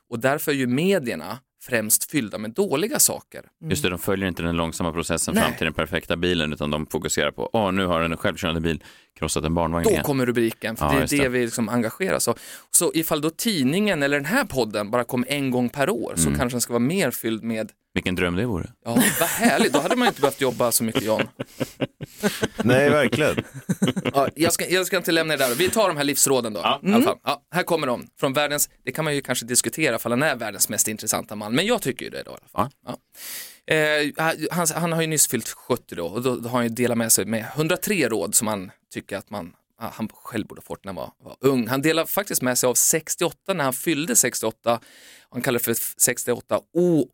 [0.09, 3.45] Och därför är ju medierna främst fyllda med dåliga saker.
[3.69, 5.43] Just det, de följer inte den långsamma processen Nej.
[5.43, 8.83] fram till den perfekta bilen utan de fokuserar på, åh nu har en självkörande bil
[9.21, 10.03] krossat en barnvagn Då igen.
[10.03, 11.29] kommer rubriken, för Ja, det är just det, det.
[11.29, 12.39] vi liksom engageras av.
[12.71, 16.23] Så ifall då tidningen eller den här podden bara kom en gång per år Mm.
[16.33, 18.69] så kanske den ska vara mer fylld med, Vilken dröm det vore.
[18.85, 21.21] ja vad härligt, då hade man inte behövt jobba så mycket John.
[22.63, 23.35] Nej, verkligen.
[24.13, 26.59] Ja, jag, ska, jag ska inte lämna det där, vi tar de här livsråden då.
[26.59, 27.17] I alla fall.
[27.23, 30.35] Ja, här kommer de, från världens, det kan man ju kanske diskutera ifall han är
[30.35, 32.31] världens mest intressanta man, men jag tycker ju det då.
[32.31, 32.69] I alla fall.
[32.85, 32.97] Ja.
[33.75, 34.11] Eh,
[34.51, 37.11] han, han har ju nyss fyllt 70 då och då, har han ju delat med
[37.11, 40.85] sig med 103 råd som han tycker att man ah, han själv borde ha fått
[40.85, 41.67] när han var, var ung.
[41.67, 44.79] Han delade faktiskt med sig av 68 när han fyllde 68.
[45.29, 46.59] Han kallar det för 68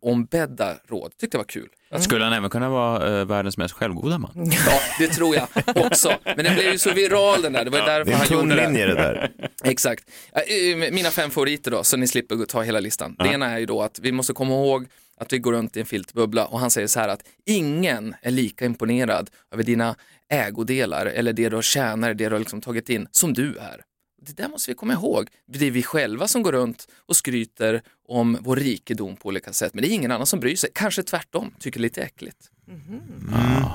[0.00, 1.12] oombedda råd.
[1.20, 1.68] Tyckte det var kul.
[2.00, 4.30] Skulle han även kunna vara eh, världens mest självgoda man?
[4.66, 6.12] Ja, det tror jag också.
[6.24, 7.64] Men den blev ju så viral den där.
[7.64, 8.86] Det var Det därför är en han gjorde det.
[8.86, 9.30] det där.
[9.64, 10.04] Exakt.
[10.32, 13.16] Ja, eh, Mina fem favoriter då, så ni slipper ta hela listan.
[13.18, 14.86] Det ena är ju då att vi måste komma ihåg
[15.20, 18.30] att vi går runt i en filtbubbla och han säger så här att ingen är
[18.30, 19.94] lika imponerad över dina
[20.30, 23.82] ägodelar eller det du har tjänat, det du har liksom tagit in, som du är.
[24.22, 25.28] Det där måste vi komma ihåg.
[25.46, 29.74] Det är vi själva som går runt och skryter om vår rikedom på olika sätt,
[29.74, 30.70] men det är ingen annan som bryr sig.
[30.74, 32.38] Kanske tvärtom, tycker lite äckligt.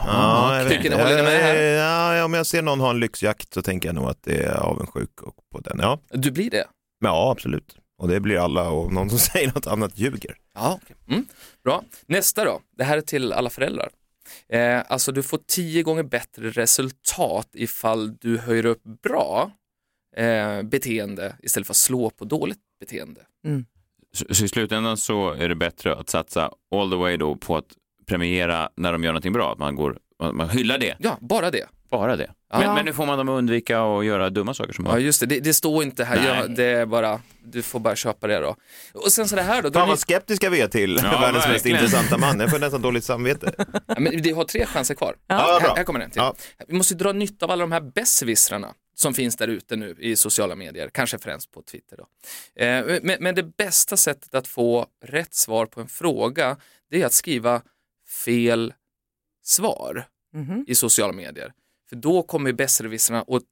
[0.05, 1.03] Ja, jag vet Tycker ni- inte.
[1.03, 1.55] håller ni med här?
[1.63, 4.53] Ja, om jag ser någon ha en lyxjakt så tänker jag nog att det är
[4.57, 5.77] avundsjuk och på den.
[5.79, 5.99] Ja.
[6.09, 6.65] Du blir det?
[7.01, 7.75] Men ja, absolut.
[8.03, 10.35] Och det blir alla och någon som säger något annat ljuger.
[10.53, 11.25] Ja, mm.
[11.63, 11.83] Bra.
[12.05, 13.89] Nästa då, det här är till alla föräldrar.
[14.49, 19.51] Eh, alltså du får tio gånger bättre resultat ifall du höjer upp bra
[20.17, 23.21] eh, beteende istället för att slå på dåligt beteende.
[24.13, 27.57] Så, så i slutändan så är det bättre att satsa all the way då på
[27.57, 27.67] att
[28.05, 29.97] premiera när de gör någonting bra, att man går
[30.33, 31.67] man hyllar det, Ja, bara det.
[31.89, 32.31] bara det.
[32.59, 35.19] Men, men nu får man dem att undvika att göra dumma saker som Ja just
[35.19, 36.25] det, det, det står inte här, Nej.
[36.25, 38.55] ja, det är bara, du får bara köpa det då.
[38.93, 41.47] Och sen så det här då, Fan vad skeptiska vi är till Ja, världens mest
[41.47, 41.77] verkligen.
[41.77, 42.39] intressanta man.
[42.39, 43.53] Jag får nästan dåligt samvete.
[43.87, 45.15] ja, men vi har tre chanser kvar.
[45.27, 45.73] Ja, här, bra.
[45.75, 46.21] här kommer den till.
[46.21, 46.35] Ja.
[46.67, 50.15] Vi måste dra nytta av alla de här besserwissrarna som finns där ute nu i
[50.15, 51.97] sociala medier, kanske främst på Twitter.
[51.97, 52.07] Då.
[52.63, 56.57] Eh, men, men det bästa sättet att få rätt svar på en fråga,
[56.91, 57.61] det är att skriva
[58.25, 58.73] fel
[59.43, 60.65] svar Mhm.
[60.67, 61.51] i sociala medier.
[61.89, 63.43] För då kommer besserwissrarna att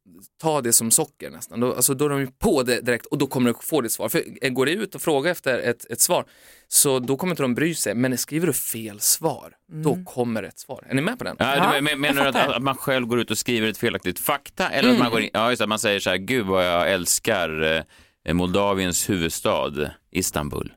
[0.42, 1.60] ta det som socker nästan.
[1.60, 3.92] Då, alltså då är de ju på det direkt och då kommer du få ditt
[3.92, 4.10] svar.
[4.10, 6.26] För går det ut och frågar efter ett, ett svar
[6.68, 7.96] så då kommer inte de bry sig.
[7.96, 10.88] Men skriver du fel svar, då kommer ett svar.
[10.90, 11.36] Är ni med på den?
[11.40, 14.20] Ja, du, men, menar du att, att man själv går ut och skriver ett felaktigt
[14.20, 16.66] fakta eller att man går in, ja just det, man säger så här, gud vad
[16.68, 17.84] jag älskar
[18.26, 20.74] eh, Moldaviens huvudstad Istanbul.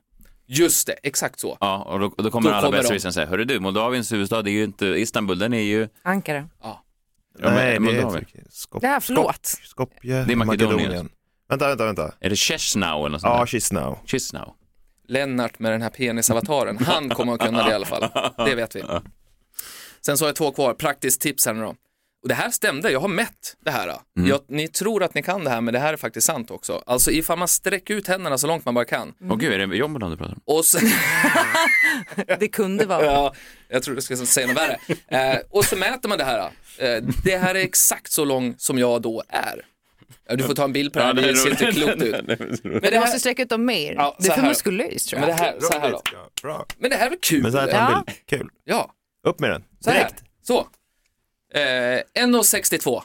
[0.47, 1.57] Just det, exakt så.
[1.59, 2.81] Ja, och då, då kommer Då alla kommer de.
[2.81, 6.49] besserwissrar säga, hörru du, Moldaviens huvudstad är ju inte Istanbul, den är ju Ankara.
[6.61, 6.84] Ja,
[7.39, 8.25] men Nej, det är Moldavien.
[8.49, 9.45] Skop, Ja, förlåt.
[9.63, 11.09] Skopje, Det är Makedonien.
[11.49, 12.11] Vänta, vänta, vänta.
[12.19, 13.45] Är det Chisinau eller något sånt Ja, där?
[13.45, 13.97] Chisinau.
[14.05, 14.53] Chisinau.
[15.07, 18.09] Lennart med den här penisavataren, han kommer att kunna det i alla fall.
[18.45, 18.83] Det vet vi.
[20.05, 21.75] Sen så har jag två kvar, praktiskt tips här nu då.
[22.25, 23.95] Och det här stämde, jag har mätt det här.
[24.13, 26.83] Jag, ni tror att ni kan det här, men det här är faktiskt sant också.
[26.85, 29.13] Alltså ifall man sträcker ut händerna så långt man bara kan.
[29.29, 30.41] Åh gud, är det Jombolan du pratar om?
[30.45, 30.79] Och så,
[32.39, 33.05] Det kunde vara.
[33.05, 33.33] ja,
[33.69, 34.77] jag tror du ska säga något värre.
[35.07, 36.39] Eh, och så mäter man det här.
[36.77, 39.61] Eh, det här är exakt så lång som jag då är.
[40.35, 42.15] Du får ta en bild på det här, det ser inte klokt ut.
[42.27, 43.93] Men Men det du måste sträcka ut dem mer.
[43.93, 44.49] Ja, det så är för här.
[44.49, 45.37] muskulöst tror men jag.
[45.37, 46.65] det här, så här då.
[46.77, 47.43] Men det här är väl kul?
[47.43, 47.97] Men så här tar Ja.
[47.97, 48.17] en bild.
[48.27, 48.49] Kul.
[48.63, 48.91] Ja,
[49.27, 49.63] Upp med den.
[49.79, 49.97] så här.
[49.97, 50.23] Direkt.
[50.43, 50.67] Så.
[51.55, 53.01] Eh, 1,62.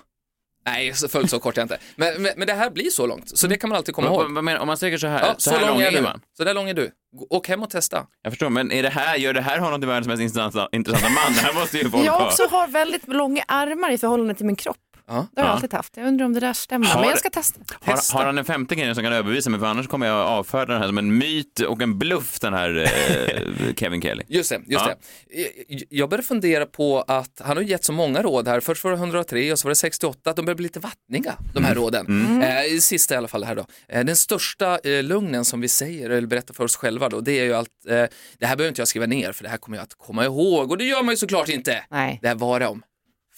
[0.67, 1.79] Nej, så fullt så kort är jag inte.
[1.97, 4.25] Men, men, men det här blir så långt, så det kan man alltid komma Vad-
[4.27, 4.33] ihåg.
[4.35, 6.01] vad menar- Om man sträcker så här, Ja, så, här lång är du.
[6.01, 6.21] man.
[6.37, 6.91] Så där lång är du.
[7.31, 8.07] Åk hem och testa.
[8.23, 11.09] Jag förstår, men är det här, gör det här honom till världens mest intressanta, intressanta
[11.09, 11.33] man?
[11.35, 12.27] Det här måste ju folk Jag ha.
[12.27, 14.77] också har väldigt långa armar i förhållande till min kropp.
[15.11, 15.27] Ja.
[15.35, 15.55] Det har jag Ja.
[15.55, 15.97] alltid haft.
[15.97, 16.87] Jag undrar om det där stämmer.
[16.87, 17.61] Har- Men jag ska testa.
[17.81, 19.61] Har, har han en femte grej som kan övervisa mig?
[19.61, 22.77] För annars kommer jag avfärda den här som en myt och en bluff, den här
[22.77, 24.23] eh, Kevin Kelly.
[24.29, 24.95] Just det, just Ja.
[25.31, 25.85] det.
[25.91, 28.61] Jag- började fundera på att han har gett så många råd här.
[28.61, 31.35] Först var det 103 och så var det 68, att de börjar bli lite vattniga,
[31.55, 32.43] de här råden.
[32.43, 33.67] Eh, sista i alla fall här då.
[33.89, 37.33] Eh, den största eh, lugnen som vi säger, eller berättar för oss själva då, det
[37.41, 37.95] är ju att eh,
[38.39, 40.71] det här behöver inte jag skriva ner för det här kommer jag att komma ihåg
[40.71, 41.85] och det gör man ju såklart inte.
[41.91, 42.83] Nej, Det här var det om.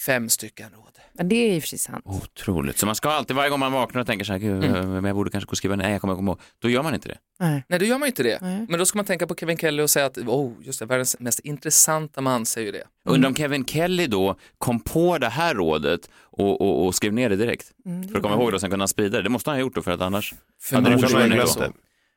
[0.06, 0.91] Fem stycken råd.
[1.14, 2.02] Men det är ju precis sant.
[2.06, 2.78] Otroligt.
[2.78, 4.90] Så man ska alltid, varje gång man vaknar och tänker så här, gud, Mm.
[4.92, 6.40] men jag borde kanske gå och skriva, nej jag kommer komma ihåg.
[6.58, 7.18] Då gör man inte det.
[7.40, 7.64] Nej.
[7.68, 8.38] Nej, då gör man ju inte det.
[8.42, 8.66] Nej.
[8.68, 11.16] Men då ska man tänka på Kevin Kelly och säga att, oh, just det, världens
[11.20, 12.84] mest intressanta man säger ju det.
[13.10, 17.30] Undrar om Kevin Kelly då kom på det här rådet och, och, och skrev ner
[17.30, 17.72] det direkt.
[18.10, 19.22] för att komma ihåg det och sen kunna sprida det.
[19.22, 21.60] Det måste han ha gjort då för att annars hade det Förmodligen försvunnit glömt då.
[21.60, 21.64] det.
[21.64, 21.72] Hade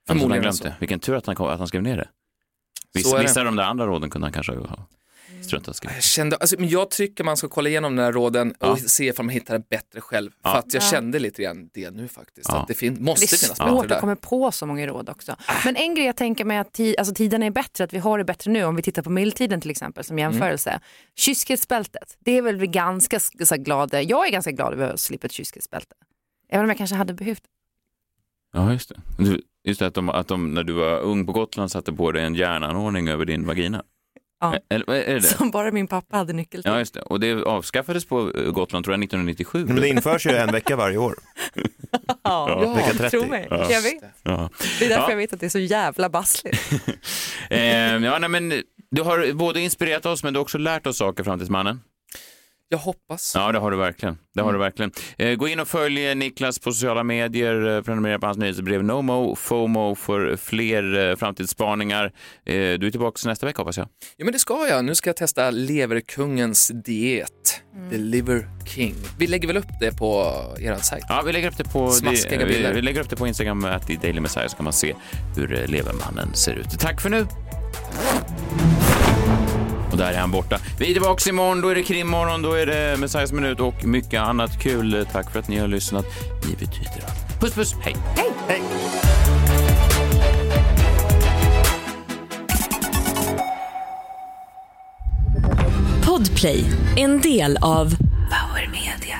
[0.08, 0.75] han Förmodligen glömt det.
[0.79, 2.08] Vilken tur att han, kom, att han skrev ner det.
[2.93, 4.88] Viss, vissa av de där andra råden kunde han kanske ha
[5.51, 8.77] Jag, kände, alltså, men jag tycker man ska kolla igenom den här råden och Ja.
[8.77, 10.31] se om man hittar det bättre själv.
[10.43, 10.51] Ja.
[10.51, 10.88] För att jag Ja.
[10.91, 12.49] kände lite grann det nu faktiskt.
[12.49, 12.58] Ja.
[12.62, 13.95] Att det fin- Det måste är finnas bättre svårt där.
[13.95, 15.36] att komma på så många råd också.
[15.65, 18.17] Men en grej jag tänker mig att ti- alltså, tiden är bättre, att vi har
[18.17, 18.63] det bättre nu.
[18.63, 20.79] Om vi tittar på medeltiden till exempel som jämförelse.
[21.15, 24.99] Kyskhetsbältet, det är väl vi ganska så här, glada, jag är ganska glad över att
[24.99, 25.95] slippa ett kyskhetsbälte.
[26.49, 27.43] Även om jag kanske hade behövt
[28.53, 28.95] Ja, just det.
[29.63, 32.23] Just det att de, att de när du var ung på Gotland satte på dig
[32.23, 33.84] en järnanordning över din vagina.
[34.41, 34.57] Ja.
[34.69, 35.21] Eller är det?
[35.21, 36.71] som bara min pappa hade nyckel till.
[36.71, 37.01] Ja, just det.
[37.01, 39.65] Och det avskaffades på eh, Gotland tror jag 1997.
[39.65, 41.15] Men det införs ju en vecka varje år.
[42.23, 43.09] Ja, Vecka 30.
[43.09, 43.47] tro mig.
[43.49, 43.71] Ja.
[43.71, 44.03] Jag vet.
[44.23, 44.49] Ja.
[44.79, 45.09] Det är därför Ja.
[45.09, 46.71] jag vet att det är så jävla bassligt.
[47.49, 47.59] Eh,
[48.03, 51.23] ja, nej, men du har både inspirerat oss men du har också lärt oss saker,
[51.23, 51.81] Framtidsmannen.
[52.69, 53.32] Jag hoppas.
[53.36, 54.17] Ja, det har du verkligen.
[54.34, 54.91] Det har du verkligen.
[55.17, 59.36] Eh, gå in och följ Niklas på sociala medier, eh, prenumerera på hans nyhetsbrev NoMo,
[59.36, 62.06] FOMO för fler eh, framtidsspaningar.
[62.45, 63.88] Eh, du är tillbaka nästa vecka hoppas jag.
[64.17, 64.86] Ja men det ska jag.
[64.86, 67.62] Nu ska jag testa leverkungens diet.
[67.89, 68.95] The Liver King.
[69.17, 71.06] Vi lägger väl upp det på er sajt?
[71.10, 72.73] Ja, vi lägger upp det på, det, vi, bilder.
[72.73, 74.95] vi lägger upp det på Instagram, att i Daily Messiah så kan man se
[75.36, 76.80] hur eh, levermannen ser ut.
[76.80, 77.25] Tack för nu!
[79.95, 80.60] Och där är han borta.
[80.79, 84.21] Vi är tillbaka imorgon, då är det krimmorgon, då är det Messiahs minut och mycket
[84.21, 85.08] annat kul.
[85.12, 86.05] Tack för att ni har lyssnat.
[86.47, 87.39] Ni betyder allt.
[87.39, 87.95] Puss puss, hej!
[96.05, 96.65] Podplay,
[96.97, 97.89] en del av
[98.29, 99.19] Power Media.